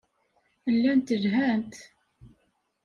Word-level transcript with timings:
Llant 0.75 1.07
lhant. 1.21 1.73